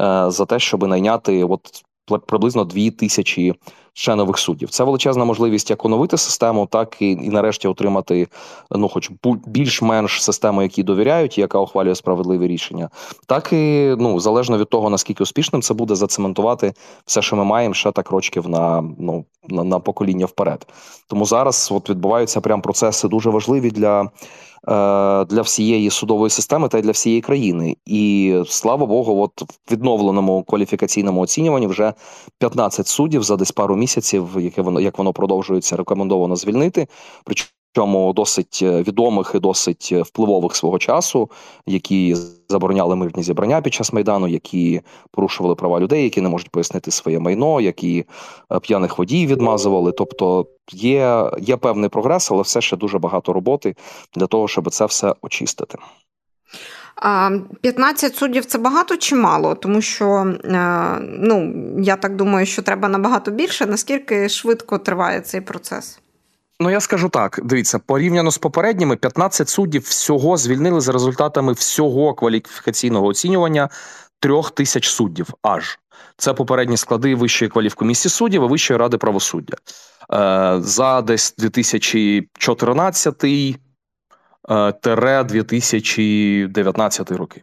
е, 0.01 0.25
за 0.31 0.45
те, 0.47 0.59
щоб 0.59 0.89
найняти 0.89 1.45
от 1.45 1.85
приблизно 2.27 2.65
2000 2.65 3.55
ще 3.93 4.15
нових 4.15 4.39
суддів. 4.39 4.71
Це 4.71 4.85
величезна 4.85 5.25
можливість 5.25 5.71
як 5.71 5.85
оновити 5.85 6.17
систему, 6.17 6.69
так 6.71 6.97
і, 7.01 7.11
і 7.11 7.29
нарешті 7.29 7.69
отримати 7.69 8.29
ну, 8.71 8.89
хоч 8.89 9.11
більш-менш 9.47 10.23
систему, 10.23 10.63
які 10.63 10.83
довіряють, 10.83 11.39
яка 11.39 11.59
ухвалює 11.59 11.95
справедливі 11.95 12.47
рішення, 12.47 12.91
так 13.27 13.53
і 13.53 13.95
ну 13.99 14.21
залежно 14.21 14.59
від 14.59 14.69
того 14.69 14.91
наскільки 14.91 15.23
успішним 15.23 15.63
це 15.63 15.75
буде 15.75 15.95
зацементувати 15.95 16.73
все, 17.07 17.23
що 17.23 17.37
ми 17.37 17.45
маємо 17.45 17.75
ще 17.75 17.93
так 17.93 18.11
рочків 18.11 18.49
на 18.49 18.83
ну 18.99 19.25
на, 19.49 19.65
на 19.65 19.79
покоління 19.79 20.27
вперед. 20.27 20.67
Тому 21.09 21.27
зараз 21.27 21.69
от 21.73 21.91
відбуваються 21.91 22.41
прям 22.41 22.63
процеси 22.63 23.09
дуже 23.09 23.31
важливі 23.31 23.71
для. 23.71 24.11
Е, 24.69 25.25
для 25.25 25.43
всієї 25.43 25.91
судової 25.91 26.31
системи 26.31 26.69
та 26.69 26.79
й 26.79 26.83
для 26.83 26.91
всієї 26.91 27.21
країни. 27.21 27.77
І 27.87 28.35
слава 28.47 28.87
Богу, 28.87 29.23
от 29.23 29.43
в 29.43 29.73
відновленому 29.73 30.43
кваліфікаційному 30.43 31.21
оцінюванні 31.21 31.67
вже 31.67 31.93
15 32.39 32.87
суддів 32.87 33.23
за 33.23 33.37
десь 33.37 33.53
пару 33.53 33.77
місяців, 33.77 34.29
яке 34.39 34.63
воно 34.63 34.81
як 34.81 34.99
воно 34.99 35.13
продовжується, 35.13 35.77
рекомендовано 35.77 36.37
звільнити. 36.37 36.87
Причому 37.25 37.51
Причому 37.75 38.13
досить 38.13 38.61
е, 38.63 38.83
відомих 38.83 39.33
і 39.35 39.39
досить 39.39 39.89
е, 39.93 40.03
впливових 40.03 40.57
свого 40.57 40.79
часу, 40.79 41.31
які 41.67 42.17
забороняли 42.49 42.97
мирні 42.97 43.23
зібрання 43.23 43.61
під 43.61 43.75
час 43.75 43.93
майдану, 43.93 44.29
які 44.29 44.81
порушували 45.11 45.55
права 45.55 45.81
людей, 45.81 46.05
які 46.05 46.21
не 46.21 46.29
можуть 46.29 46.51
пояснити 46.51 46.91
своє 46.91 47.19
майно, 47.19 47.61
які 47.61 48.05
е, 48.53 48.61
п'яних 48.61 48.99
водій 48.99 49.27
відмазували. 49.27 49.93
Тобто 49.93 50.47
є, 50.73 51.31
є 51.39 51.57
певний 51.57 51.89
прогрес, 51.89 52.31
але 52.31 52.43
все 52.43 52.61
ще 52.61 52.77
дуже 52.77 52.99
багато 52.99 53.33
роботи 53.33 53.75
для 54.15 54.27
того, 54.27 54.49
щоб 54.49 54.71
це 54.71 54.87
все 54.87 55.15
очистити. 55.23 55.79
15 57.61 58.17
суддів 58.17 58.45
це 58.45 58.59
багато 58.59 58.97
чи 58.97 59.17
мало, 59.17 59.55
тому 59.55 59.81
що 59.81 60.35
ну 61.03 61.55
я 61.79 61.97
так 61.97 62.17
думаю, 62.17 62.47
що 62.47 62.63
треба 62.63 62.89
набагато 62.89 63.31
більше. 63.31 63.67
Наскільки 63.67 64.29
швидко 64.29 64.79
триває 64.79 65.21
цей 65.21 65.41
процес? 65.41 66.01
Ну, 66.61 66.71
я 66.71 66.81
скажу 66.81 67.09
так: 67.09 67.41
дивіться, 67.45 67.79
порівняно 67.79 68.31
з 68.31 68.39
попередніми, 68.39 68.97
15 68.97 69.49
суддів 69.49 69.83
всього 69.83 70.37
звільнили 70.37 70.81
за 70.81 70.93
результатами 70.93 71.53
всього 71.53 72.15
кваліфікаційного 72.15 73.07
оцінювання 73.07 73.69
трьох 74.21 74.51
тисяч 74.51 74.89
суддів. 74.89 75.29
Аж 75.43 75.79
це 76.17 76.35
попередні 76.35 76.77
склади 76.77 77.15
вищої 77.15 77.49
кваліфкомісії 77.49 78.11
суддів 78.11 78.43
і 78.43 78.47
Вищої 78.47 78.79
ради 78.79 78.99
правосуддя. 78.99 79.57
Е, 80.13 80.57
За 80.61 81.03
десь 81.03 81.35
2014 81.39 83.25
е, 83.25 84.73
тере 84.73 85.25
2019 85.25 87.11
роки. 87.11 87.43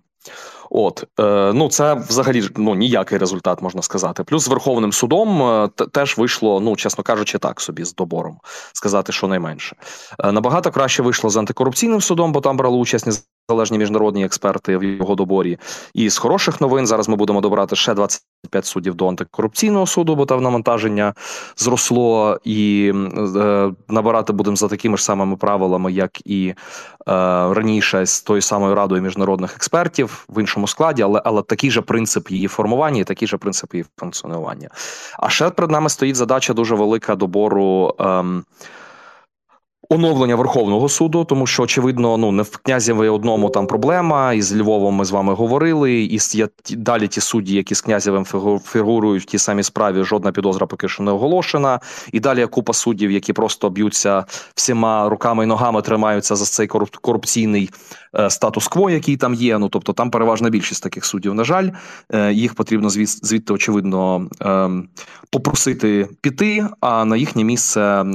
От 0.73 1.03
е, 1.19 1.53
ну 1.53 1.69
це 1.69 1.93
взагалі 1.93 2.43
ну 2.55 2.75
ніякий 2.75 3.17
результат 3.17 3.61
можна 3.61 3.81
сказати. 3.81 4.23
Плюс 4.23 4.43
з 4.43 4.47
Верховним 4.47 4.91
судом 4.91 5.43
е, 5.43 5.69
теж 5.91 6.17
вийшло, 6.17 6.59
ну 6.59 6.75
чесно 6.75 7.03
кажучи, 7.03 7.37
так 7.37 7.61
собі 7.61 7.83
з 7.83 7.95
добором 7.95 8.37
сказати, 8.73 9.11
що 9.11 9.27
найменше 9.27 9.75
е, 10.19 10.31
набагато 10.31 10.71
краще 10.71 11.03
вийшло 11.03 11.29
з 11.29 11.37
антикорупційним 11.37 12.01
судом, 12.01 12.31
бо 12.31 12.41
там 12.41 12.57
брали 12.57 12.77
участь 12.77 13.30
незалежні 13.49 13.77
міжнародні 13.77 14.25
експерти 14.25 14.77
в 14.77 14.83
його 14.83 15.15
доборі. 15.15 15.57
І 15.93 16.09
з 16.09 16.17
хороших 16.17 16.61
новин 16.61 16.87
зараз 16.87 17.09
ми 17.09 17.15
будемо 17.15 17.41
добрати 17.41 17.75
ще 17.75 17.93
25 17.93 18.65
суддів 18.65 18.95
до 18.95 19.07
антикорупційного 19.07 19.87
суду, 19.87 20.15
бо 20.15 20.25
там 20.25 20.43
навантаження 20.43 21.13
зросло, 21.57 22.39
і 22.43 22.91
е, 23.35 23.71
набирати 23.87 24.33
будемо 24.33 24.55
за 24.55 24.67
такими 24.67 24.97
ж 24.97 25.03
самими 25.03 25.35
правилами, 25.35 25.91
як 25.91 26.27
і 26.27 26.47
е, 26.47 26.55
раніше 27.53 28.05
з 28.05 28.21
тою 28.21 28.41
самою 28.41 28.75
радою 28.75 29.01
міжнародних 29.01 29.55
експертів 29.55 30.25
в 30.29 30.41
іншому 30.41 30.67
складі, 30.67 31.01
але 31.01 31.21
але 31.25 31.41
такий 31.41 31.71
же 31.71 31.81
принцип 31.81 32.31
її 32.31 32.47
формування, 32.47 33.01
і 33.01 33.03
такий 33.03 33.27
же 33.27 33.37
принцип 33.37 33.73
її 33.73 33.85
функціонування. 33.99 34.69
А 35.19 35.29
ще 35.29 35.49
перед 35.49 35.71
нами 35.71 35.89
стоїть 35.89 36.15
задача 36.15 36.53
дуже 36.53 36.75
велика 36.75 37.15
добору. 37.15 37.95
Е, 37.99 38.23
Оновлення 39.93 40.35
Верховного 40.35 40.89
суду, 40.89 41.23
тому 41.23 41.47
що 41.47 41.63
очевидно, 41.63 42.17
ну 42.17 42.31
не 42.31 42.43
в 42.43 42.57
князєві 42.57 43.09
одному 43.09 43.49
там 43.49 43.67
проблема. 43.67 44.33
І 44.33 44.41
з 44.41 44.55
Львовом 44.55 44.95
ми 44.95 45.05
з 45.05 45.11
вами 45.11 45.33
говорили. 45.33 45.93
І 45.93 46.19
далі 46.69 47.07
ті 47.07 47.21
судді, 47.21 47.55
які 47.55 47.75
з 47.75 47.81
князєвим 47.81 48.25
фігурують 48.65 49.23
в 49.23 49.25
тій 49.25 49.37
самій 49.37 49.63
справі. 49.63 50.03
Жодна 50.03 50.31
підозра 50.31 50.67
поки 50.67 50.87
що 50.87 51.03
не 51.03 51.11
оголошена. 51.11 51.79
І 52.11 52.19
далі 52.19 52.47
купа 52.47 52.73
суддів, 52.73 53.11
які 53.11 53.33
просто 53.33 53.69
б'ються 53.69 54.25
всіма 54.55 55.09
руками 55.09 55.43
і 55.43 55.47
ногами, 55.47 55.81
тримаються 55.81 56.35
за 56.35 56.45
цей 56.45 56.67
корупційний 57.01 57.69
е, 58.19 58.29
статус-кво, 58.29 58.89
який 58.89 59.17
там 59.17 59.33
є. 59.33 59.57
Ну 59.57 59.69
тобто 59.69 59.93
там 59.93 60.11
переважна 60.11 60.49
більшість 60.49 60.83
таких 60.83 61.05
суддів. 61.05 61.33
На 61.33 61.43
жаль, 61.43 61.69
е, 62.13 62.33
їх 62.33 62.53
потрібно 62.53 62.89
звідти 62.89 63.53
очевидно 63.53 64.27
ем, 64.39 64.89
попросити 65.31 66.07
піти, 66.21 66.67
а 66.81 67.05
на 67.05 67.17
їхнє 67.17 67.43
місце. 67.43 68.05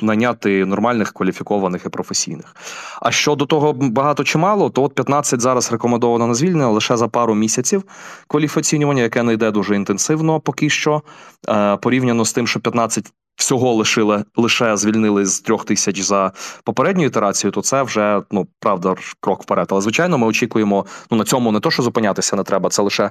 Наняти 0.00 0.64
нормальних 0.64 1.12
кваліфікованих 1.12 1.82
і 1.86 1.88
професійних. 1.88 2.56
А 3.02 3.10
щодо 3.10 3.46
того 3.46 3.72
багато 3.72 4.24
чи 4.24 4.38
мало, 4.38 4.70
то 4.70 4.82
от 4.82 4.94
15 4.94 5.40
зараз 5.40 5.72
рекомендовано 5.72 6.26
на 6.26 6.34
звільнення 6.34 6.68
лише 6.68 6.96
за 6.96 7.08
пару 7.08 7.34
місяців 7.34 7.84
кваліфіцінювання, 8.28 9.02
яке 9.02 9.22
не 9.22 9.32
йде 9.32 9.50
дуже 9.50 9.76
інтенсивно 9.76 10.40
поки 10.40 10.70
що, 10.70 11.02
е, 11.48 11.76
порівняно 11.76 12.24
з 12.24 12.32
тим, 12.32 12.46
що 12.46 12.60
15 12.60 13.12
всього 13.38 13.74
лишили 13.74 14.24
лише 14.36 14.76
звільнили 14.76 15.26
з 15.26 15.40
трьох 15.40 15.64
тисяч 15.64 16.00
за 16.00 16.32
попередню 16.64 17.04
ітерацію, 17.04 17.50
то 17.50 17.62
це 17.62 17.82
вже 17.82 18.22
ну 18.30 18.46
правда 18.60 18.94
крок 19.20 19.42
вперед. 19.42 19.68
Але 19.70 19.80
звичайно, 19.80 20.18
ми 20.18 20.26
очікуємо. 20.26 20.86
Ну 21.10 21.18
на 21.18 21.24
цьому 21.24 21.52
не 21.52 21.60
то, 21.60 21.70
що 21.70 21.82
зупинятися 21.82 22.36
не 22.36 22.42
треба. 22.42 22.70
Це 22.70 22.82
лише 22.82 23.10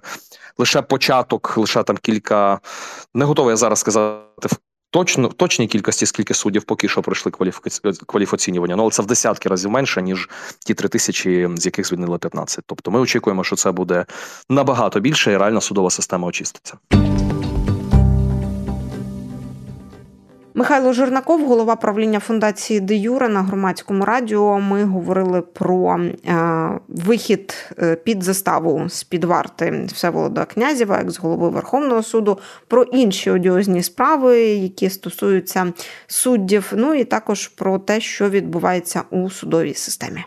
лише 0.57 0.81
початок, 0.81 1.57
лише 1.57 1.83
там 1.83 1.97
кілька 1.97 2.59
не 3.13 3.25
готовий 3.25 3.51
я 3.51 3.57
зараз 3.57 3.79
сказати 3.79 4.49
точно 4.91 5.27
точній 5.27 5.67
кількості, 5.67 6.05
скільки 6.05 6.33
суддів 6.33 6.63
поки 6.63 6.87
що 6.87 7.01
пройшли 7.01 7.31
кваліфоцінювання, 8.07 8.75
ну 8.75 8.81
але 8.81 8.91
це 8.91 9.01
в 9.01 9.05
десятки 9.05 9.49
разів 9.49 9.71
менше 9.71 10.01
ніж 10.01 10.29
ті 10.65 10.73
три 10.73 10.89
тисячі, 10.89 11.49
з 11.55 11.65
яких 11.65 11.87
звільнили 11.87 12.17
15. 12.17 12.63
Тобто, 12.65 12.91
ми 12.91 12.99
очікуємо, 12.99 13.43
що 13.43 13.55
це 13.55 13.71
буде 13.71 14.05
набагато 14.49 14.99
більше, 14.99 15.31
і 15.31 15.37
реально 15.37 15.61
судова 15.61 15.89
система 15.89 16.27
очиститься. 16.27 16.77
Михайло 20.57 20.93
Жирнаков, 20.93 21.47
голова 21.47 21.75
правління 21.75 22.19
фундації 22.19 22.79
Де 22.79 22.95
Юре 22.95 23.29
на 23.29 23.41
громадському 23.41 24.05
радіо. 24.05 24.59
Ми 24.59 24.83
говорили 24.83 25.41
про 25.41 25.99
е, 25.99 26.69
вихід 26.87 27.53
е, 27.79 27.95
під 27.95 28.23
заставу 28.23 28.89
з 28.89 29.03
під 29.03 29.23
варти 29.23 29.87
Всеволода 29.93 30.45
Князєва, 30.45 31.03
з 31.07 31.19
голови 31.19 31.49
Верховного 31.49 32.03
суду, 32.03 32.39
про 32.67 32.83
інші 32.83 33.31
одіозні 33.31 33.83
справи, 33.83 34.39
які 34.39 34.89
стосуються 34.89 35.73
суддів. 36.07 36.73
Ну 36.75 36.93
і 36.93 37.03
також 37.03 37.47
про 37.47 37.79
те, 37.79 38.01
що 38.01 38.29
відбувається 38.29 39.01
у 39.09 39.29
судовій 39.29 39.73
системі. 39.73 40.23